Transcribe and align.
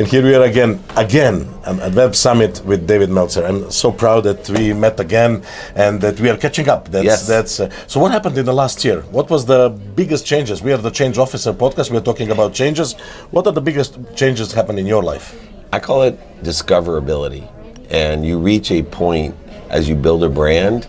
And 0.00 0.08
here 0.08 0.22
we 0.22 0.34
are 0.34 0.44
again, 0.44 0.82
again 0.96 1.46
at 1.66 1.92
Web 1.92 2.16
Summit 2.16 2.64
with 2.64 2.86
David 2.86 3.10
Meltzer. 3.10 3.44
I'm 3.44 3.70
so 3.70 3.92
proud 3.92 4.24
that 4.24 4.48
we 4.48 4.72
met 4.72 4.98
again 4.98 5.42
and 5.74 6.00
that 6.00 6.18
we 6.18 6.30
are 6.30 6.38
catching 6.38 6.70
up. 6.70 6.88
That's, 6.88 7.04
Yes. 7.04 7.26
That's 7.26 7.60
uh, 7.60 7.68
so. 7.86 8.00
What 8.00 8.10
happened 8.10 8.38
in 8.38 8.46
the 8.46 8.54
last 8.54 8.82
year? 8.82 9.02
What 9.10 9.28
was 9.28 9.44
the 9.44 9.68
biggest 9.68 10.24
changes? 10.24 10.62
We 10.62 10.72
are 10.72 10.78
the 10.78 10.90
Change 10.90 11.18
Officer 11.18 11.52
podcast. 11.52 11.90
We 11.90 11.98
are 11.98 12.06
talking 12.10 12.30
about 12.30 12.54
changes. 12.54 12.94
What 13.30 13.46
are 13.46 13.52
the 13.52 13.60
biggest 13.60 13.98
changes 14.16 14.54
happened 14.54 14.78
in 14.78 14.86
your 14.86 15.02
life? 15.02 15.38
I 15.70 15.78
call 15.80 16.00
it 16.04 16.18
discoverability. 16.42 17.46
And 17.90 18.24
you 18.24 18.38
reach 18.38 18.70
a 18.70 18.82
point 18.82 19.34
as 19.68 19.86
you 19.86 19.96
build 19.96 20.24
a 20.24 20.30
brand 20.30 20.86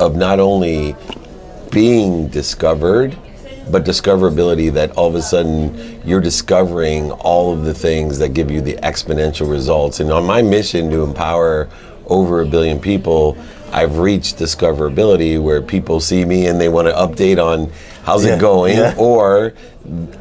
of 0.00 0.16
not 0.16 0.40
only 0.40 0.96
being 1.70 2.26
discovered, 2.26 3.16
but 3.70 3.84
discoverability 3.84 4.72
that 4.72 4.90
all 4.96 5.08
of 5.08 5.14
a 5.14 5.22
sudden 5.22 6.00
you're 6.04 6.20
discovering 6.20 7.10
all 7.12 7.52
of 7.52 7.64
the 7.64 7.74
things 7.74 8.18
that 8.18 8.30
give 8.30 8.50
you 8.50 8.60
the 8.60 8.74
exponential 8.74 9.50
results. 9.50 10.00
And 10.00 10.10
on 10.12 10.24
my 10.26 10.42
mission 10.42 10.90
to 10.90 11.02
empower 11.02 11.68
over 12.06 12.40
a 12.40 12.46
billion 12.46 12.80
people, 12.80 13.36
I've 13.70 13.98
reached 13.98 14.38
discoverability 14.38 15.40
where 15.42 15.60
people 15.60 16.00
see 16.00 16.24
me 16.24 16.46
and 16.46 16.58
they 16.60 16.70
want 16.70 16.88
to 16.88 16.94
update 16.94 17.36
on 17.42 17.70
how's 18.02 18.24
Yeah, 18.24 18.36
it 18.36 18.40
going 18.40 18.78
yeah. 18.78 18.94
or 18.96 19.52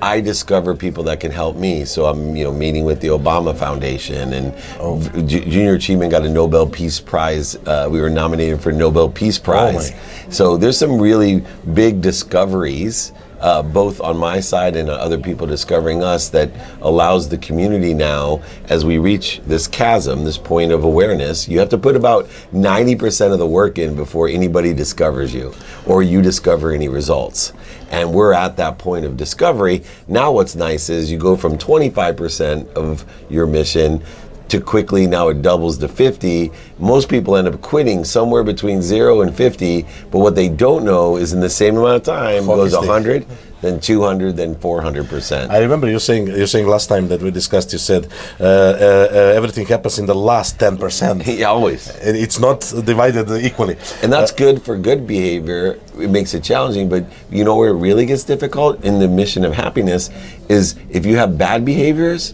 I 0.02 0.20
discover 0.22 0.76
people 0.76 1.04
that 1.06 1.20
can 1.22 1.32
help 1.32 1.56
me. 1.56 1.86
So 1.86 2.06
I'm, 2.06 2.36
you 2.36 2.44
know, 2.44 2.52
meeting 2.54 2.84
with 2.84 3.00
the 3.02 3.08
Obama 3.10 3.56
Foundation 3.58 4.34
and 4.34 5.30
Ju- 5.30 5.46
Junior 5.46 5.74
Achievement 5.76 6.12
got 6.12 6.26
a 6.26 6.30
Nobel 6.30 6.68
Peace 6.68 7.00
Prize. 7.00 7.56
Uh, 7.66 7.88
we 7.90 8.02
were 8.02 8.10
nominated 8.10 8.60
for 8.62 8.72
Nobel 8.74 9.10
Peace 9.10 9.38
Prize. 9.40 9.94
so 10.30 10.58
there's 10.58 10.78
some 10.78 11.00
really 11.00 11.46
big 11.74 12.02
discoveries. 12.02 13.14
Uh, 13.40 13.62
both 13.62 14.02
on 14.02 14.18
my 14.18 14.40
side 14.40 14.76
and 14.76 14.90
other 14.90 15.20
people 15.20 15.46
discovering 15.46 16.04
us 16.04 16.30
that 16.30 16.50
allows 16.82 17.30
the 17.30 17.38
community 17.38 17.94
now 17.94 18.42
as 18.70 18.84
we 18.84 18.98
reach 18.98 19.40
this 19.46 19.68
chasm 19.68 20.24
this 20.24 20.40
point 20.40 20.72
of 20.72 20.84
awareness 20.84 21.48
you 21.48 21.60
have 21.60 21.70
to 21.70 21.78
put 21.78 21.96
about 21.96 22.26
90% 22.52 23.32
of 23.32 23.38
the 23.38 23.46
work 23.46 23.78
in 23.78 23.96
before 23.96 24.28
anybody 24.28 24.74
discovers 24.74 25.36
you 25.36 25.54
or 25.86 26.02
you 26.02 26.20
discover 26.20 26.72
any 26.72 26.88
results 26.88 27.54
and 27.90 28.14
we're 28.14 28.34
at 28.34 28.58
that 28.58 28.78
point 28.78 29.06
of 29.06 29.18
discovery. 29.18 29.84
Now, 30.08 30.32
what's 30.32 30.56
nice 30.56 30.90
is 30.90 31.12
you 31.12 31.18
go 31.18 31.36
from 31.36 31.58
25% 31.58 32.74
of 32.74 33.06
your 33.30 33.48
mission 33.48 34.04
to 34.50 34.62
quickly 34.62 35.08
now 35.08 35.30
it 35.30 35.42
doubles 35.42 35.78
to 35.80 35.88
50. 35.88 36.52
Most 36.80 37.10
people 37.10 37.36
end 37.36 37.48
up 37.48 37.62
quitting 37.62 38.04
somewhere 38.04 38.44
between 38.44 38.82
zero 38.82 39.22
and 39.22 39.36
50, 39.36 39.86
but 40.12 40.20
what 40.20 40.36
they 40.36 40.50
don't 40.50 40.84
know 40.86 41.18
is 41.18 41.34
in 41.34 41.40
the 41.40 41.50
same 41.50 41.78
amount 41.78 41.98
of 41.98 42.04
time 42.04 42.46
Hockey 42.46 42.58
goes 42.58 42.72
stick. 42.72 42.82
100, 42.82 43.26
then 43.62 43.80
200, 43.80 44.38
then 44.38 44.56
400%. 44.56 45.50
I 45.50 45.60
remember 45.60 45.90
you 45.90 46.00
saying 46.00 46.28
you 46.28 46.46
saying 46.46 46.68
last 46.68 46.88
time 46.88 47.08
that 47.08 47.22
we 47.22 47.32
discussed. 47.32 47.74
You 47.74 47.80
said 47.80 48.08
uh, 48.40 48.44
uh, 48.44 48.48
uh, 48.48 49.16
everything 49.40 49.66
happens 49.66 50.00
in 50.00 50.06
the 50.06 50.16
last 50.16 50.60
ten 50.60 50.78
percent. 50.78 51.26
Yeah, 51.38 51.48
always. 51.48 51.90
And 51.98 52.16
it's 52.18 52.40
not 52.40 52.62
divided 52.86 53.30
equally. 53.44 53.78
And 54.02 54.12
that's 54.12 54.32
good 54.32 54.62
for 54.62 54.78
good 54.78 55.06
behavior. 55.06 55.80
It 56.00 56.10
makes 56.10 56.34
it 56.34 56.44
challenging, 56.44 56.90
but 56.90 57.06
you 57.30 57.44
know 57.44 57.56
where 57.56 57.70
it 57.70 57.78
really 57.78 58.06
gets 58.06 58.24
difficult 58.24 58.84
in 58.84 59.00
the 59.00 59.08
mission 59.08 59.44
of 59.46 59.54
happiness 59.54 60.10
is 60.50 60.76
if 60.90 61.06
you 61.06 61.18
have 61.18 61.38
bad 61.38 61.66
behaviors. 61.66 62.34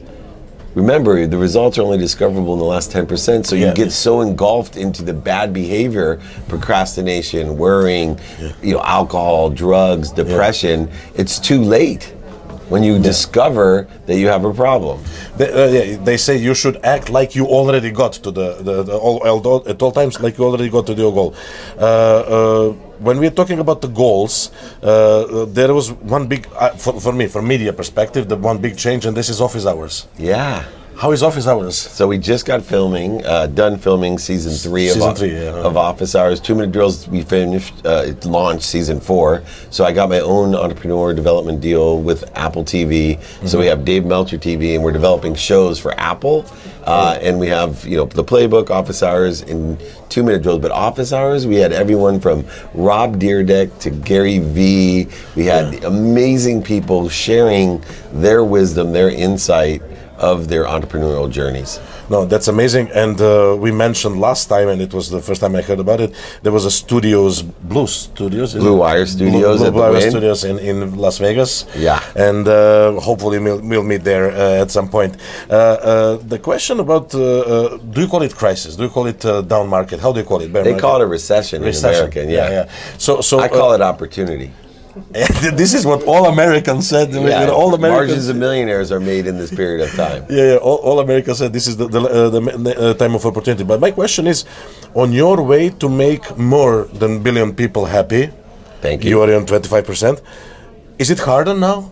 Remember, 0.76 1.28
the 1.28 1.38
results 1.38 1.78
are 1.78 1.84
only 1.84 1.98
discoverable 2.00 2.54
in 2.54 2.60
the 2.60 2.66
last 2.66 2.92
10%, 2.92 3.46
so 3.46 3.56
you 3.56 3.68
Yeah. 3.68 3.74
get 3.74 3.92
so 3.92 4.22
engulfed 4.22 4.76
into 4.76 5.04
the 5.04 5.14
bad 5.14 5.54
behavior, 5.54 6.20
procrastination, 6.48 7.58
worrying, 7.58 8.18
you 8.64 8.74
know, 8.74 8.82
alcohol, 8.82 9.50
drugs, 9.50 10.10
depression, 10.12 10.90
it's 11.16 11.38
too 11.40 11.62
late 11.62 12.14
when 12.70 12.84
you 12.84 13.00
discover 13.00 13.88
that 14.06 14.18
you 14.18 14.28
have 14.28 14.46
a 14.46 14.54
problem. 14.54 15.04
They, 15.38 15.52
uh, 15.52 15.68
yeah, 15.68 15.98
they 16.04 16.18
say 16.18 16.38
you 16.38 16.54
should 16.54 16.78
act 16.84 17.10
like 17.10 17.36
you 17.36 17.46
already 17.46 17.92
got 17.92 18.14
to 18.14 18.32
the, 18.32 18.56
the, 18.56 18.84
the 18.84 18.98
all, 18.98 19.64
at 19.68 19.82
all 19.82 19.92
times 19.92 20.20
like 20.20 20.38
you 20.38 20.46
already 20.46 20.70
got 20.70 20.88
to 20.88 20.94
your 20.94 21.14
goal. 21.14 21.36
Uh, 21.78 21.82
uh, 21.82 22.72
when 23.00 23.20
we're 23.20 23.32
talking 23.32 23.60
about 23.60 23.82
the 23.82 23.88
goals, 23.88 24.52
uh, 24.82 25.46
there 25.46 25.74
was 25.74 25.92
one 25.92 26.28
big 26.28 26.48
uh, 26.56 26.70
for, 26.70 27.00
for 27.00 27.12
me, 27.12 27.28
from 27.28 27.48
media 27.48 27.74
perspective, 27.74 28.30
the 28.30 28.38
one 28.38 28.60
big 28.60 28.78
change, 28.78 29.06
and 29.06 29.16
this 29.18 29.30
is 29.30 29.42
office 29.42 29.66
hours. 29.66 30.08
Yeah. 30.18 30.64
How 30.96 31.12
is 31.12 31.22
office 31.24 31.48
hours? 31.48 31.76
So 31.78 32.08
we 32.08 32.18
just 32.18 32.46
got 32.46 32.62
filming, 32.62 33.26
uh, 33.26 33.48
done 33.48 33.78
filming 33.78 34.18
season 34.18 34.54
three 34.54 34.88
of, 34.88 34.94
Season 34.94 35.10
O- 35.10 35.14
three, 35.14 35.34
yeah. 35.34 35.50
of 35.52 35.76
Office 35.76 36.16
Hours. 36.16 36.40
Two 36.40 36.56
Minute 36.56 36.72
Drills, 36.72 37.08
we 37.10 37.24
finished, 37.24 37.74
uh, 37.86 38.04
it 38.06 38.24
launched 38.26 38.64
season 38.64 39.00
four. 39.02 39.44
So 39.70 39.84
I 39.84 39.92
got 39.92 40.08
my 40.10 40.20
own 40.20 40.56
entrepreneur 40.56 41.14
development 41.14 41.60
deal 41.62 42.00
with 42.00 42.24
Apple 42.38 42.64
TV. 42.64 43.20
So 43.46 43.60
we 43.60 43.66
have 43.66 43.84
Dave 43.84 44.06
Meltzer 44.06 44.38
TV, 44.38 44.76
and 44.76 44.84
we're 44.84 44.92
developing 44.94 45.36
shows 45.36 45.78
for 45.80 46.00
Apple. 46.00 46.46
Uh, 46.86 47.18
and 47.22 47.40
we 47.40 47.48
have, 47.48 47.86
you 47.86 47.98
know, 47.98 48.06
the 48.06 48.24
playbook, 48.24 48.70
Office 48.70 49.02
Hours, 49.04 49.42
and 49.42 49.82
Two 50.10 50.22
Minute 50.24 50.44
Drills. 50.44 50.60
But 50.62 50.72
Office 50.72 51.12
Hours, 51.12 51.46
we 51.48 51.56
had 51.56 51.74
everyone 51.74 52.20
from 52.20 52.46
Rob 52.74 53.20
Dyrdek 53.20 53.78
to 53.80 53.90
Gary 53.90 54.40
Vee. 54.40 55.08
We 55.36 55.46
had 55.46 55.84
amazing 55.84 56.62
people 56.62 57.10
sharing 57.10 57.84
their 58.14 58.44
wisdom, 58.44 58.92
their 58.94 59.10
insight 59.10 59.82
of 60.18 60.48
their 60.48 60.66
entrepreneurial 60.66 61.30
journeys. 61.30 61.80
No, 62.10 62.26
that's 62.26 62.48
amazing. 62.48 62.90
And 62.92 63.20
uh, 63.20 63.56
we 63.60 63.72
mentioned 63.72 64.20
last 64.20 64.48
time, 64.48 64.68
and 64.70 64.82
it 64.82 64.94
was 64.94 65.10
the 65.10 65.22
first 65.22 65.42
time 65.42 65.56
I 65.56 65.62
heard 65.62 65.80
about 65.80 66.00
it. 66.02 66.14
There 66.44 66.52
was 66.52 66.66
a 66.66 66.72
studios, 66.72 67.42
Blue 67.42 67.88
Studios, 67.88 68.54
Blue? 68.54 68.78
Wire 68.78 69.06
Studios 69.06 69.58
Blue, 69.58 69.68
at 69.68 69.74
Blue 69.74 69.82
Wire 69.82 69.94
Wynn. 69.94 70.10
Studios 70.12 70.44
in, 70.44 70.60
in 70.60 70.96
Las 70.98 71.18
Vegas. 71.18 71.66
Yeah. 71.76 72.02
and 72.16 72.48
uh, 72.48 73.00
hopefully 73.00 73.40
we'll, 73.40 73.62
we'll 73.62 73.84
meet 73.84 74.04
there 74.04 74.32
uh, 74.32 74.62
at 74.62 74.72
some 74.72 74.90
point. 74.90 75.18
Uh, 75.50 75.54
uh, 75.54 76.18
the 76.18 76.40
question 76.40 76.80
about 76.80 77.14
uh, 77.16 77.22
uh, 77.22 77.78
do 77.78 78.02
you 78.02 78.08
call 78.08 78.22
it 78.22 78.36
crisis? 78.36 78.76
Do 78.76 78.84
you 78.84 78.90
call 78.90 79.08
it 79.08 79.24
uh, 79.26 79.42
down 79.42 79.68
market? 79.68 80.00
How 80.00 80.12
do 80.12 80.20
you 80.20 80.26
call 80.26 80.42
it? 80.42 80.52
Bear 80.54 80.64
They 80.64 80.72
market? 80.72 80.82
call 80.82 81.02
it 81.02 81.04
a 81.06 81.08
recession, 81.08 81.62
recession. 81.62 81.90
in 81.90 81.96
American, 81.96 82.30
yeah. 82.30 82.70
So, 82.98 83.22
so 83.22 83.40
I 83.40 83.48
call 83.48 83.74
it 83.74 83.82
opportunity. 83.82 84.52
this 85.62 85.74
is 85.74 85.86
what 85.86 86.04
all 86.04 86.28
Americans 86.28 86.88
said. 86.88 87.12
Know, 87.12 87.22
all 87.52 87.74
Americans. 87.74 88.10
Margins 88.10 88.28
of 88.30 88.36
millionaires 88.36 88.92
are 88.92 89.00
made 89.00 89.26
in 89.26 89.38
this 89.38 89.50
period 89.50 89.82
of 89.88 89.92
time. 89.96 90.26
Yeah, 90.30 90.54
yeah. 90.54 90.56
All, 90.58 90.78
all 90.78 91.00
America 91.00 91.34
said 91.34 91.52
this 91.52 91.68
is 91.68 91.78
the 91.78 91.88
the, 91.88 92.02
uh, 92.02 92.30
the 92.30 92.40
uh, 92.78 92.94
time 92.94 93.16
of 93.16 93.26
opportunity. 93.26 93.64
But 93.64 93.80
my 93.80 93.92
question 93.92 94.28
is, 94.28 94.46
on 94.94 95.12
your 95.12 95.42
way 95.42 95.70
to 95.70 95.90
make 95.90 96.38
more 96.38 96.86
than 96.94 97.24
billion 97.24 97.56
people 97.56 97.86
happy, 97.86 98.30
Thank 98.82 99.04
you. 99.04 99.10
you 99.10 99.22
are 99.22 99.34
on 99.34 99.46
twenty 99.46 99.68
five 99.68 99.86
percent. 99.86 100.22
Is 101.00 101.10
it 101.10 101.20
harder 101.20 101.56
now, 101.56 101.92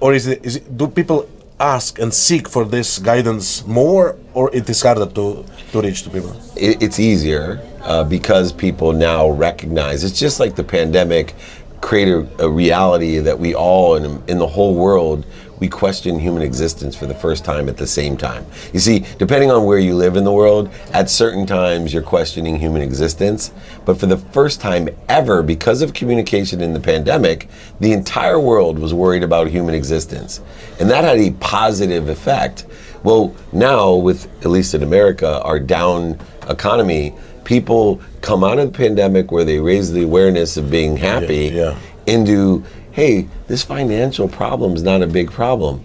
or 0.00 0.12
is 0.12 0.26
it, 0.26 0.44
is 0.44 0.56
it? 0.56 0.76
Do 0.76 0.88
people 0.88 1.28
ask 1.60 2.00
and 2.00 2.12
seek 2.12 2.48
for 2.48 2.64
this 2.64 2.98
guidance 2.98 3.64
more, 3.66 4.16
or 4.34 4.50
it 4.52 4.68
is 4.68 4.82
harder 4.82 5.06
to 5.06 5.44
to 5.70 5.80
reach 5.80 6.02
to 6.02 6.10
people? 6.10 6.34
it, 6.56 6.82
it's 6.82 6.98
easier 6.98 7.60
uh, 7.82 8.04
because 8.04 8.52
people 8.52 8.92
now 8.92 9.28
recognize 9.30 10.04
it's 10.04 10.18
just 10.18 10.40
like 10.40 10.54
the 10.56 10.64
pandemic 10.64 11.34
created 11.82 12.14
a, 12.38 12.44
a 12.44 12.50
reality 12.50 13.18
that 13.18 13.38
we 13.38 13.54
all 13.54 13.96
in, 13.96 14.22
in 14.28 14.38
the 14.38 14.46
whole 14.46 14.74
world 14.74 15.26
we 15.58 15.68
question 15.68 16.18
human 16.18 16.42
existence 16.42 16.96
for 16.96 17.06
the 17.06 17.14
first 17.14 17.44
time 17.44 17.68
at 17.68 17.76
the 17.76 17.86
same 17.86 18.16
time. 18.16 18.44
You 18.72 18.80
see 18.80 19.04
depending 19.18 19.50
on 19.50 19.64
where 19.64 19.78
you 19.78 19.94
live 19.94 20.16
in 20.16 20.24
the 20.24 20.32
world 20.32 20.68
at 20.92 21.08
certain 21.08 21.46
times 21.46 21.92
you're 21.92 22.02
questioning 22.02 22.58
human 22.58 22.82
existence. 22.82 23.52
But 23.84 23.98
for 23.98 24.06
the 24.06 24.16
first 24.16 24.60
time 24.60 24.88
ever 25.08 25.40
because 25.40 25.82
of 25.82 25.94
communication 25.94 26.62
in 26.62 26.72
the 26.72 26.80
pandemic 26.80 27.48
the 27.78 27.92
entire 27.92 28.40
world 28.40 28.76
was 28.78 28.92
worried 28.92 29.22
about 29.22 29.48
human 29.48 29.74
existence. 29.74 30.40
And 30.80 30.90
that 30.90 31.04
had 31.04 31.18
a 31.18 31.30
positive 31.32 32.08
effect. 32.08 32.66
Well, 33.04 33.34
now 33.52 33.94
with 33.94 34.26
at 34.44 34.50
least 34.50 34.74
in 34.74 34.82
America, 34.82 35.40
our 35.42 35.60
down 35.60 36.18
economy, 36.48 37.14
people 37.44 38.00
come 38.20 38.44
out 38.44 38.58
of 38.58 38.72
the 38.72 38.76
pandemic 38.76 39.30
where 39.30 39.44
they 39.44 39.58
raise 39.58 39.92
the 39.92 40.02
awareness 40.02 40.56
of 40.56 40.70
being 40.70 40.96
happy 40.96 41.50
yeah. 41.52 41.78
into, 42.06 42.64
hey, 42.92 43.28
this 43.48 43.62
financial 43.62 44.28
problem 44.28 44.74
is 44.74 44.82
not 44.82 45.02
a 45.02 45.06
big 45.06 45.30
problem. 45.30 45.84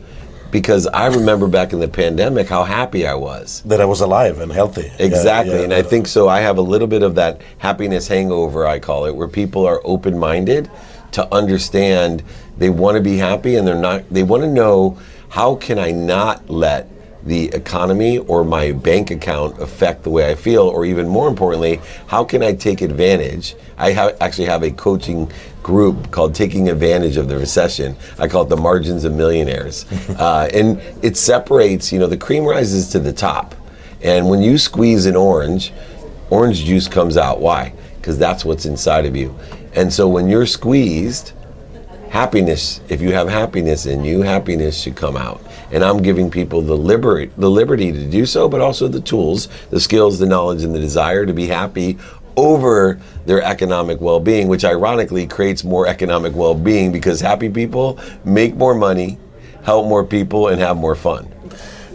Because 0.50 0.88
I 0.88 1.08
remember 1.08 1.48
back 1.48 1.74
in 1.74 1.80
the 1.82 1.90
pandemic 1.90 2.48
how 2.48 2.64
happy 2.64 3.06
I 3.06 3.16
was. 3.16 3.62
That 3.64 3.82
I 3.82 3.86
was 3.86 4.00
alive 4.00 4.40
and 4.40 4.50
healthy. 4.50 4.84
Yeah, 4.84 5.06
Exactly. 5.06 5.56
yeah. 5.56 5.64
And 5.64 5.74
I 5.74 5.82
think 5.82 6.08
so. 6.08 6.30
I 6.30 6.40
have 6.40 6.58
a 6.58 6.62
little 6.62 6.88
bit 6.88 7.04
of 7.04 7.16
that 7.16 7.42
happiness 7.58 8.08
hangover, 8.08 8.66
I 8.66 8.80
call 8.80 9.06
it, 9.06 9.16
where 9.16 9.28
people 9.28 9.68
are 9.68 9.82
open 9.84 10.18
minded 10.18 10.72
to 11.12 11.34
understand 11.34 12.24
they 12.58 12.70
want 12.70 12.96
to 12.96 13.04
be 13.04 13.18
happy 13.18 13.56
and 13.56 13.68
they're 13.68 13.76
not, 13.76 14.10
they 14.10 14.24
want 14.24 14.44
to 14.44 14.50
know 14.50 14.98
how 15.30 15.56
can 15.56 15.78
I 15.80 15.92
not 15.92 16.50
let 16.50 16.90
the 17.28 17.50
economy 17.50 18.20
or 18.20 18.44
my 18.44 18.72
bank 18.72 19.12
account 19.12 19.60
affect 19.62 20.04
the 20.04 20.10
way 20.10 20.32
I 20.32 20.36
feel, 20.36 20.64
or 20.64 20.86
even 20.86 21.08
more 21.08 21.28
importantly, 21.28 21.82
how 22.08 22.24
can 22.24 22.42
I 22.42 22.54
take 22.54 22.82
advantage? 22.82 23.56
I 23.78 23.92
ha- 23.92 24.14
actually 24.22 24.46
have 24.46 24.64
a 24.64 24.72
coaching 24.72 25.30
group 25.62 26.10
called 26.12 26.34
Taking 26.34 26.70
Advantage 26.70 27.18
of 27.18 27.28
the 27.28 27.38
Recession. 27.38 27.98
I 28.18 28.30
call 28.30 28.44
it 28.44 28.50
the 28.50 28.58
Margins 28.58 29.04
of 29.04 29.14
Millionaires. 29.14 29.86
uh, 30.18 30.50
and 30.54 30.82
it 31.04 31.18
separates, 31.18 31.92
you 31.92 32.00
know, 32.00 32.08
the 32.08 32.18
cream 32.18 32.46
rises 32.46 32.90
to 32.92 33.00
the 33.00 33.12
top. 33.12 33.54
And 34.02 34.30
when 34.30 34.42
you 34.42 34.58
squeeze 34.58 35.06
an 35.06 35.18
orange, 35.18 35.74
orange 36.30 36.64
juice 36.64 36.88
comes 36.88 37.18
out. 37.18 37.42
Why? 37.42 37.74
Because 37.98 38.18
that's 38.18 38.46
what's 38.46 38.66
inside 38.66 39.06
of 39.06 39.16
you. 39.18 39.38
And 39.74 39.92
so 39.92 40.08
when 40.08 40.30
you're 40.30 40.46
squeezed, 40.46 41.34
happiness. 42.10 42.82
If 42.90 43.02
you 43.02 43.12
have 43.14 43.28
happiness 43.28 43.86
in 43.86 44.04
you 44.04 44.22
happiness 44.22 44.82
should 44.82 44.96
come 44.96 45.18
out. 45.18 45.42
And 45.72 45.84
i'm 45.84 46.02
giving 46.02 46.32
people 46.32 46.62
the 46.62 46.78
liberty 46.78 47.32
the 47.38 47.50
liberty 47.50 47.92
to 47.92 48.10
do 48.10 48.26
so 48.26 48.48
but 48.48 48.62
also 48.62 48.88
the 48.88 49.02
tools 49.02 49.50
the 49.70 49.80
skills 49.80 50.18
the 50.18 50.26
knowledge 50.26 50.64
and 50.64 50.74
the 50.74 50.80
desire 50.80 51.26
to 51.26 51.34
be 51.34 51.48
happy 51.48 51.98
over 52.38 53.00
their 53.26 53.42
economic 53.42 54.00
well-being 54.00 54.48
which 54.48 54.64
ironically 54.64 55.28
creates 55.28 55.64
more 55.64 55.88
economic 55.88 56.34
well-being 56.36 56.92
because 56.92 57.20
happy 57.20 57.50
people 57.50 58.00
make 58.24 58.56
more 58.56 58.76
money 58.76 59.18
help 59.64 59.88
more 59.88 60.06
people 60.06 60.48
and 60.48 60.62
have 60.62 60.78
more 60.78 60.96
fun 60.96 61.28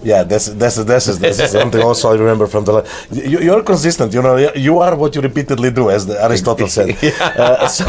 Yeah, 0.02 0.24
that's 0.24 0.46
that's 0.46 0.76
that's 0.84 1.18
that's 1.18 1.52
something 1.58 1.82
also 1.82 2.10
I 2.10 2.16
remember 2.16 2.46
from 2.46 2.64
the. 2.64 2.84
You, 3.12 3.38
you're 3.40 3.62
consistent. 3.62 4.12
You 4.12 4.22
know, 4.22 4.36
you 4.36 4.78
are 4.78 4.96
what 4.96 5.14
you 5.14 5.20
repeatedly 5.20 5.70
do, 5.70 5.90
as 5.90 6.06
the 6.06 6.20
Aristotle 6.22 6.68
said. 6.68 6.90
uh, 7.20 7.68
so, 7.68 7.84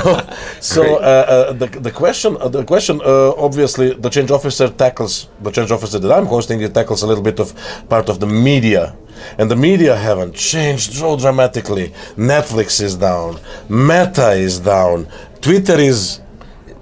so 0.59 0.81
uh, 0.97 0.99
uh, 0.99 1.53
the 1.53 1.67
the 1.67 1.91
question 1.91 2.37
uh, 2.39 2.47
the 2.47 2.63
question 2.63 3.01
uh, 3.03 3.33
obviously 3.37 3.93
the 3.93 4.09
change 4.09 4.31
officer 4.31 4.69
tackles 4.69 5.27
the 5.41 5.51
change 5.51 5.71
officer 5.71 5.99
that 5.99 6.11
I'm 6.11 6.27
hosting. 6.27 6.61
It 6.61 6.73
tackles 6.73 7.01
a 7.03 7.07
little 7.07 7.23
bit 7.23 7.39
of 7.39 7.53
part 7.89 8.09
of 8.09 8.19
the 8.19 8.27
media. 8.27 8.95
And 9.37 9.49
the 9.49 9.55
media 9.55 9.95
haven't 9.95 10.33
changed 10.35 10.93
so 10.93 11.15
dramatically. 11.15 11.93
Netflix 12.17 12.81
is 12.81 12.95
down, 12.95 13.39
Meta 13.69 14.31
is 14.31 14.59
down, 14.59 15.07
Twitter 15.39 15.79
is 15.79 16.19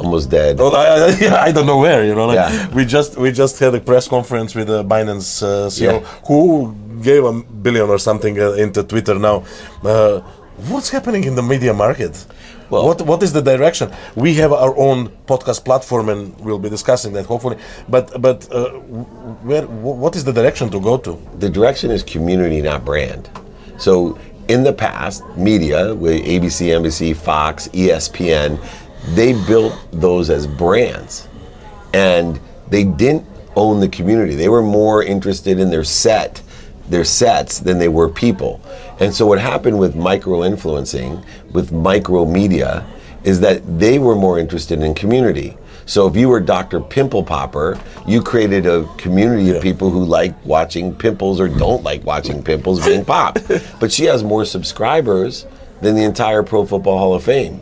almost 0.03 0.29
dead 0.29 0.57
well, 0.57 0.75
I, 0.75 0.85
I, 0.85 1.45
I 1.47 1.51
don't 1.51 1.65
know 1.71 1.77
where. 1.85 2.01
You 2.05 2.15
know, 2.15 2.27
like 2.27 2.35
Yeah. 2.41 2.73
we 2.77 2.83
just 2.85 3.17
we 3.17 3.31
just 3.31 3.55
had 3.59 3.73
a 3.75 3.79
press 3.79 4.07
conference 4.07 4.51
with 4.55 4.69
uh, 4.69 4.83
Binance 4.83 5.29
uh, 5.43 5.69
CEO 5.75 5.93
Yeah. 5.93 5.99
who 6.27 6.39
gave 7.09 7.23
a 7.23 7.33
billion 7.65 7.87
or 7.89 7.99
something 8.09 8.35
uh, 8.39 8.63
into 8.63 8.83
Twitter 8.83 9.15
now. 9.29 9.37
Uh, 9.83 10.19
what's 10.71 10.89
happening 10.89 11.23
in 11.29 11.35
the 11.35 11.43
media 11.53 11.73
market? 11.73 12.13
Well- 12.69 12.85
what 12.87 13.01
what 13.11 13.21
is 13.23 13.31
the 13.33 13.41
direction? 13.53 13.87
We 14.15 14.31
have 14.41 14.51
our 14.63 14.73
own 14.87 15.09
podcast 15.31 15.59
platform, 15.69 16.05
and 16.13 16.21
we'll 16.45 16.63
be 16.67 16.69
discussing 16.77 17.11
that 17.17 17.25
hopefully. 17.33 17.57
But 17.93 18.05
but 18.25 18.39
uh, 18.51 18.69
where 19.49 19.65
what 20.07 20.13
is 20.15 20.23
the 20.29 20.33
direction 20.39 20.69
to 20.75 20.79
go 20.89 20.97
to? 21.05 21.11
the 21.43 21.49
direction 21.49 21.87
is 21.91 22.01
community, 22.15 22.59
not 22.61 22.79
brand. 22.85 23.23
So 23.77 24.17
in 24.47 24.63
the 24.63 24.73
past, 24.73 25.23
media 25.49 25.81
with 26.03 26.17
ABC, 26.35 26.59
NBC, 26.79 27.15
Fox, 27.15 27.67
ESPN, 27.81 28.49
they 29.09 29.33
built 29.45 29.77
those 29.91 30.29
as 30.29 30.47
brands, 30.47 31.27
and 31.93 32.39
they 32.69 32.83
didn't 32.83 33.25
own 33.55 33.79
the 33.79 33.89
community. 33.89 34.35
They 34.35 34.49
were 34.49 34.61
more 34.61 35.03
interested 35.03 35.59
in 35.59 35.69
their 35.69 35.83
set, 35.83 36.41
their 36.87 37.03
sets, 37.03 37.59
than 37.59 37.79
they 37.79 37.87
were 37.87 38.09
people. 38.09 38.61
And 38.99 39.13
so 39.13 39.25
what 39.25 39.39
happened 39.39 39.79
with 39.79 39.95
micro 39.95 40.43
influencing, 40.43 41.23
with 41.51 41.71
micro 41.71 42.25
media, 42.25 42.85
is 43.23 43.39
that 43.41 43.79
they 43.79 43.99
were 43.99 44.15
more 44.15 44.39
interested 44.39 44.81
in 44.81 44.93
community. 44.93 45.57
So 45.85 46.07
if 46.07 46.15
you 46.15 46.29
were 46.29 46.39
Dr. 46.39 46.79
Pimple 46.79 47.23
Popper, 47.23 47.79
you 48.07 48.21
created 48.21 48.65
a 48.65 48.85
community 48.97 49.49
of 49.49 49.61
people 49.61 49.89
who 49.89 50.05
like 50.05 50.33
watching 50.45 50.95
pimples 50.95 51.39
or 51.39 51.49
don't 51.49 51.83
like 51.83 52.03
watching 52.05 52.43
pimples 52.43 52.85
being 52.85 53.03
popped. 53.03 53.41
But 53.79 53.91
she 53.91 54.05
has 54.05 54.23
more 54.23 54.45
subscribers 54.45 55.45
than 55.81 55.95
the 55.95 56.03
entire 56.03 56.43
Pro 56.43 56.65
Football 56.65 56.99
Hall 56.99 57.15
of 57.15 57.23
Fame 57.23 57.61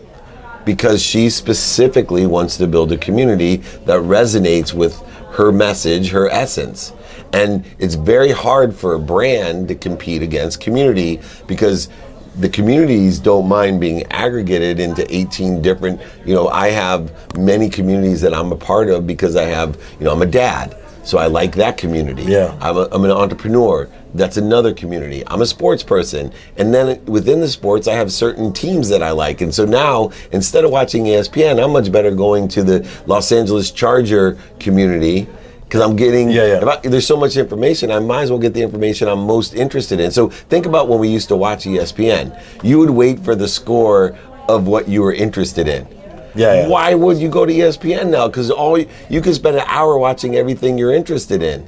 because 0.70 1.02
she 1.02 1.32
specifically 1.32 2.28
wants 2.28 2.56
to 2.56 2.68
build 2.68 2.92
a 2.92 2.98
community 3.00 3.56
that 3.88 4.00
resonates 4.02 4.72
with 4.72 5.02
her 5.32 5.52
message, 5.52 6.12
her 6.12 6.30
essence. 6.30 6.94
And 7.34 7.66
it's 7.80 7.96
very 7.96 8.30
hard 8.30 8.76
for 8.76 8.94
a 8.94 9.00
brand 9.00 9.68
to 9.70 9.74
compete 9.74 10.22
against 10.22 10.62
community 10.62 11.22
because 11.48 11.90
the 12.36 12.50
communities 12.50 13.18
don't 13.18 13.48
mind 13.48 13.82
being 13.82 14.04
aggregated 14.12 14.80
into 14.80 15.12
18 15.12 15.64
different, 15.64 16.00
you 16.24 16.36
know, 16.36 16.50
I 16.50 16.68
have 16.68 17.36
many 17.36 17.68
communities 17.68 18.22
that 18.22 18.36
I'm 18.36 18.52
a 18.52 18.56
part 18.56 18.92
of 18.92 19.08
because 19.08 19.36
I 19.36 19.46
have, 19.46 19.76
you 19.98 20.06
know, 20.06 20.12
I'm 20.12 20.22
a 20.22 20.28
dad. 20.28 20.78
So 21.04 21.18
I 21.18 21.26
like 21.26 21.56
that 21.56 21.80
community. 21.80 22.26
Yeah. 22.26 22.56
I'm, 22.62 22.78
a, 22.78 22.88
I'm 22.92 23.04
an 23.06 23.12
entrepreneur. 23.12 23.90
That's 24.14 24.38
another 24.38 24.74
community. 24.74 25.24
I'm 25.28 25.42
a 25.42 25.46
sports 25.46 25.84
person. 25.84 26.32
And 26.58 26.74
then 26.74 27.04
within 27.06 27.40
the 27.42 27.48
sports, 27.48 27.88
I 27.88 27.94
have 27.94 28.12
certain 28.12 28.52
teams 28.54 28.90
that 28.90 29.04
I 29.04 29.12
like. 29.12 29.42
And 29.42 29.54
so 29.54 29.66
now, 29.66 30.12
instead 30.32 30.66
of 30.66 30.72
watching 30.72 31.06
ESPN, 31.06 31.64
I'm 31.64 31.72
much 31.72 31.92
better 31.92 32.12
going 32.12 32.48
to 32.50 32.64
the 32.64 32.90
Los 33.06 33.32
Angeles 33.32 33.70
Charger 33.72 34.38
community 34.60 35.28
because 35.66 35.82
I'm 35.82 35.96
getting, 35.96 36.32
Yeah, 36.32 36.60
yeah. 36.60 36.66
I- 36.84 36.88
there's 36.88 37.06
so 37.06 37.16
much 37.16 37.38
information, 37.38 37.92
I 37.92 38.00
might 38.00 38.24
as 38.24 38.32
well 38.32 38.40
get 38.40 38.56
the 38.56 38.62
information 38.64 39.08
I'm 39.08 39.20
most 39.28 39.54
interested 39.54 40.00
in. 40.00 40.10
So 40.10 40.30
think 40.30 40.66
about 40.66 40.88
when 40.90 40.98
we 40.98 41.08
used 41.10 41.28
to 41.28 41.36
watch 41.36 41.66
ESPN. 41.66 42.36
You 42.64 42.80
would 42.80 42.90
wait 42.90 43.20
for 43.20 43.36
the 43.36 43.48
score 43.48 44.18
of 44.48 44.66
what 44.68 44.88
you 44.90 45.04
were 45.04 45.14
interested 45.14 45.68
in. 45.68 45.88
Yeah, 46.36 46.62
yeah. 46.62 46.68
Why 46.68 46.96
would 46.96 47.18
you 47.20 47.30
go 47.30 47.46
to 47.46 47.54
ESPN 47.54 48.10
now? 48.10 48.28
Because 48.28 48.50
all 48.50 48.80
you, 48.80 48.88
you 49.10 49.22
can 49.22 49.36
spend 49.36 49.58
an 49.58 49.66
hour 49.68 49.98
watching 50.00 50.36
everything 50.36 50.78
you're 50.80 50.94
interested 50.94 51.44
in, 51.44 51.68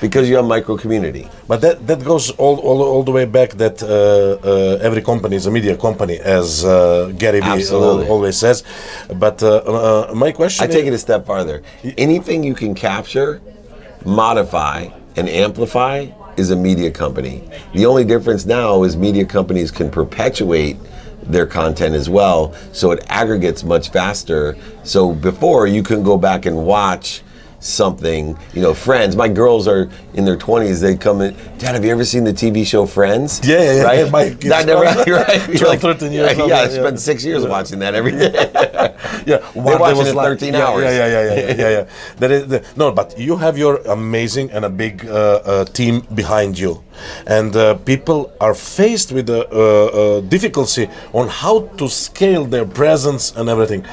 because 0.00 0.28
you're 0.28 0.40
a 0.40 0.42
micro 0.42 0.76
community. 0.76 1.28
But 1.48 1.60
that, 1.60 1.86
that 1.86 2.04
goes 2.04 2.30
all, 2.32 2.58
all, 2.58 2.82
all 2.82 3.02
the 3.02 3.12
way 3.12 3.24
back 3.24 3.50
that 3.52 3.82
uh, 3.82 3.86
uh, 3.86 4.78
every 4.82 5.02
company 5.02 5.36
is 5.36 5.46
a 5.46 5.50
media 5.50 5.76
company, 5.76 6.18
as 6.18 6.64
uh, 6.64 7.12
Gary 7.18 7.40
Vee 7.40 7.68
always 7.70 8.36
says. 8.36 8.64
But 9.14 9.42
uh, 9.42 9.56
uh, 9.56 10.14
my 10.14 10.32
question 10.32 10.64
I 10.64 10.72
take 10.72 10.86
it 10.86 10.92
a 10.92 10.98
step 10.98 11.26
farther. 11.26 11.62
Anything 11.98 12.44
you 12.44 12.54
can 12.54 12.74
capture, 12.74 13.40
modify, 14.04 14.88
and 15.16 15.28
amplify 15.28 16.06
is 16.36 16.50
a 16.50 16.56
media 16.56 16.90
company. 16.90 17.42
The 17.72 17.86
only 17.86 18.04
difference 18.04 18.44
now 18.44 18.82
is 18.84 18.96
media 18.96 19.24
companies 19.24 19.70
can 19.70 19.90
perpetuate 19.90 20.76
their 21.22 21.46
content 21.46 21.94
as 21.94 22.08
well, 22.08 22.54
so 22.72 22.92
it 22.92 23.04
aggregates 23.08 23.64
much 23.64 23.90
faster. 23.90 24.56
So 24.84 25.12
before 25.12 25.66
you 25.66 25.82
can 25.82 26.02
go 26.02 26.16
back 26.16 26.46
and 26.46 26.64
watch 26.64 27.22
something, 27.60 28.36
you 28.54 28.62
know, 28.62 28.74
Friends. 28.74 29.16
My 29.16 29.28
girls 29.28 29.66
are 29.66 29.88
in 30.14 30.24
their 30.24 30.36
20s. 30.36 30.80
They 30.80 30.96
come 30.96 31.20
in, 31.20 31.34
Dad, 31.58 31.74
have 31.74 31.84
you 31.84 31.90
ever 31.90 32.04
seen 32.04 32.24
the 32.24 32.32
TV 32.32 32.66
show 32.66 32.86
Friends? 32.86 33.40
Yeah, 33.46 33.58
yeah, 33.62 33.72
yeah. 33.76 33.82
Right? 33.82 34.10
My 34.16 34.28
That 34.28 34.66
never, 34.66 34.82
right? 35.12 35.48
You're 35.48 35.76
12, 35.76 35.80
13 35.80 36.12
years 36.12 36.36
Yeah, 36.36 36.42
old, 36.42 36.50
yeah, 36.50 36.60
I 36.60 36.68
spent 36.68 37.00
six 37.00 37.24
years 37.24 37.44
watching 37.46 37.78
that 37.80 37.94
every 37.94 38.12
day. 38.12 38.30
yeah, 39.26 39.38
one 39.54 39.78
day 39.78 39.82
watching 39.94 40.06
it 40.06 40.14
like- 40.14 40.26
13 40.26 40.54
yeah, 40.54 40.66
hours. 40.66 40.84
Yeah, 40.84 40.90
yeah, 40.90 41.06
yeah, 41.06 41.34
yeah, 41.34 41.54
yeah, 41.56 41.70
yeah. 41.70 41.86
That 42.18 42.30
is 42.30 42.46
the, 42.48 42.64
no, 42.76 42.92
but 42.92 43.18
you 43.18 43.36
have 43.36 43.56
your 43.58 43.76
amazing 43.86 44.50
and 44.50 44.64
a 44.64 44.70
big 44.70 45.06
uh, 45.06 45.12
uh, 45.44 45.64
team 45.64 46.00
behind 46.14 46.58
you, 46.58 46.82
and 47.26 47.54
uh, 47.56 47.74
people 47.74 48.32
are 48.40 48.54
faced 48.54 49.12
with 49.12 49.26
the 49.26 49.46
uh, 49.50 49.58
uh, 50.18 50.20
difficulty 50.20 50.88
on 51.12 51.28
how 51.28 51.60
to 51.78 51.88
scale 51.88 52.44
their 52.44 52.64
presence 52.66 53.32
and 53.36 53.48
everything. 53.48 53.84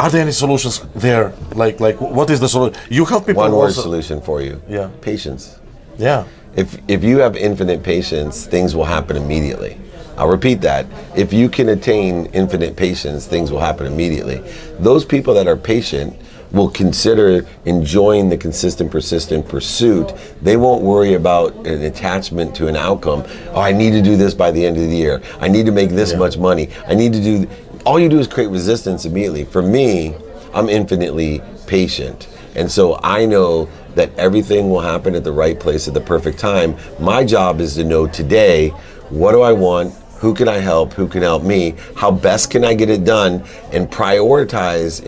Are 0.00 0.10
there 0.10 0.22
any 0.22 0.32
solutions 0.32 0.80
there? 0.94 1.32
Like, 1.54 1.80
like, 1.80 2.00
what 2.00 2.30
is 2.30 2.40
the 2.40 2.48
solution? 2.48 2.80
You 2.90 3.04
help 3.04 3.26
people 3.26 3.42
One 3.42 3.52
word 3.52 3.66
also- 3.66 3.82
solution 3.82 4.20
for 4.20 4.40
you. 4.42 4.60
Yeah. 4.68 4.88
Patience. 5.00 5.56
Yeah, 5.96 6.24
If 6.56 6.78
if 6.88 7.02
you 7.04 7.18
have 7.18 7.36
infinite 7.36 7.82
patience, 7.82 8.46
things 8.46 8.74
will 8.76 8.84
happen 8.84 9.16
immediately. 9.16 9.76
I'll 10.16 10.28
repeat 10.28 10.60
that. 10.62 10.86
If 11.16 11.32
you 11.32 11.48
can 11.48 11.68
attain 11.68 12.26
infinite 12.32 12.76
patience, 12.76 13.26
things 13.26 13.50
will 13.50 13.60
happen 13.60 13.86
immediately. 13.86 14.40
Those 14.78 15.04
people 15.04 15.34
that 15.34 15.46
are 15.48 15.56
patient 15.56 16.14
will 16.52 16.68
consider 16.70 17.44
enjoying 17.64 18.28
the 18.28 18.36
consistent, 18.36 18.90
persistent 18.92 19.48
pursuit. 19.48 20.12
They 20.42 20.56
won't 20.56 20.82
worry 20.82 21.14
about 21.14 21.52
an 21.66 21.82
attachment 21.82 22.54
to 22.56 22.68
an 22.68 22.76
outcome. 22.76 23.24
Oh, 23.52 23.60
I 23.60 23.72
need 23.72 23.90
to 23.90 24.02
do 24.02 24.16
this 24.16 24.34
by 24.34 24.52
the 24.52 24.64
end 24.64 24.76
of 24.76 24.84
the 24.88 24.96
year. 24.96 25.20
I 25.40 25.48
need 25.48 25.66
to 25.66 25.72
make 25.72 25.90
this 25.90 26.14
much 26.14 26.38
money. 26.38 26.68
I 26.88 26.94
need 26.94 27.12
to 27.12 27.20
do. 27.20 27.46
All 27.84 28.00
you 28.00 28.08
do 28.08 28.18
is 28.18 28.26
create 28.26 28.48
resistance 28.48 29.04
immediately. 29.04 29.44
For 29.44 29.60
me, 29.60 30.14
I'm 30.54 30.70
infinitely 30.70 31.42
patient. 31.66 32.28
And 32.54 32.70
so 32.70 32.98
I 33.02 33.26
know 33.26 33.68
that 33.94 34.10
everything 34.16 34.70
will 34.70 34.80
happen 34.80 35.14
at 35.14 35.22
the 35.22 35.32
right 35.32 35.60
place 35.60 35.86
at 35.86 35.92
the 35.92 36.00
perfect 36.00 36.38
time. 36.38 36.76
My 36.98 37.24
job 37.24 37.60
is 37.60 37.74
to 37.74 37.84
know 37.84 38.06
today 38.06 38.70
what 39.10 39.32
do 39.32 39.42
I 39.42 39.52
want? 39.52 39.92
Who 40.20 40.32
can 40.34 40.48
I 40.48 40.58
help? 40.58 40.94
Who 40.94 41.06
can 41.06 41.20
help 41.20 41.42
me? 41.42 41.74
How 41.94 42.10
best 42.10 42.50
can 42.50 42.64
I 42.64 42.72
get 42.72 42.88
it 42.88 43.04
done? 43.04 43.44
And 43.70 43.90
prioritize 43.90 45.04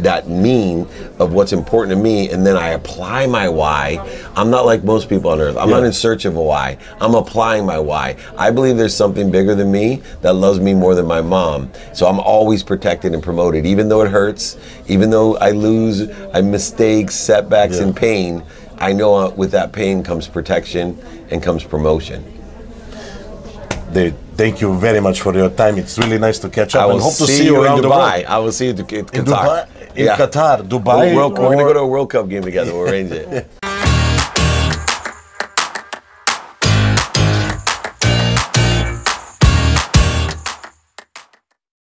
that 0.00 0.28
mean 0.28 0.86
of 1.18 1.32
what's 1.32 1.52
important 1.52 1.96
to 1.96 2.02
me. 2.02 2.30
And 2.30 2.46
then 2.46 2.56
I 2.56 2.68
apply 2.70 3.26
my 3.26 3.48
why. 3.48 3.98
I'm 4.36 4.50
not 4.50 4.66
like 4.66 4.84
most 4.84 5.08
people 5.08 5.30
on 5.30 5.40
earth. 5.40 5.56
I'm 5.56 5.70
not 5.70 5.84
in 5.84 5.92
search 5.92 6.24
of 6.24 6.36
a 6.36 6.42
why. 6.42 6.78
I'm 7.00 7.14
applying 7.14 7.64
my 7.64 7.78
why. 7.78 8.16
I 8.36 8.50
believe 8.50 8.76
there's 8.76 8.94
something 8.94 9.30
bigger 9.30 9.54
than 9.54 9.70
me 9.72 10.02
that 10.22 10.34
loves 10.34 10.60
me 10.60 10.74
more 10.74 10.94
than 10.94 11.06
my 11.06 11.20
mom. 11.20 11.70
So 11.94 12.06
I'm 12.06 12.20
always 12.20 12.62
protected 12.62 13.14
and 13.14 13.22
promoted, 13.22 13.66
even 13.66 13.88
though 13.88 14.02
it 14.02 14.10
hurts, 14.10 14.56
even 14.88 15.10
though 15.10 15.36
I 15.38 15.50
lose, 15.50 16.10
I 16.32 16.40
mistakes, 16.42 17.14
setbacks, 17.14 17.78
and 17.78 17.96
pain. 17.96 18.42
I 18.78 18.92
know 18.92 19.14
uh, 19.14 19.30
with 19.30 19.52
that 19.52 19.72
pain 19.72 20.02
comes 20.02 20.28
protection 20.28 20.98
and 21.30 21.42
comes 21.42 21.64
promotion. 21.64 22.24
David, 23.92 24.16
thank 24.36 24.60
you 24.60 24.76
very 24.78 25.00
much 25.00 25.22
for 25.22 25.34
your 25.34 25.48
time. 25.48 25.78
It's 25.78 25.96
really 25.98 26.18
nice 26.18 26.38
to 26.40 26.50
catch 26.50 26.74
up 26.74 26.82
I 26.82 26.86
will 26.86 26.94
and 26.94 27.02
hope 27.02 27.14
to 27.14 27.26
see, 27.26 27.38
see 27.38 27.44
you 27.46 27.54
you 27.54 27.60
in 27.60 27.66
around 27.66 27.82
the 27.82 27.88
Dubai. 27.88 28.16
world. 28.16 28.24
I 28.26 28.38
will 28.38 28.52
see 28.52 28.66
you 28.66 28.72
in 28.72 28.76
Qatar. 28.76 29.14
In 29.14 29.24
Dubai, 29.24 29.68
in 29.96 30.06
Qatar, 30.08 30.62
Dubai. 30.68 31.14
World- 31.14 31.32
we're 31.38 31.46
going 31.46 31.58
to 31.58 31.64
go 31.64 31.72
to 31.72 31.80
a 31.80 31.86
World 31.86 32.10
Cup 32.10 32.28
game 32.28 32.42
together. 32.42 32.72
We'll 32.72 32.88
arrange 32.88 33.10
it. 33.12 33.50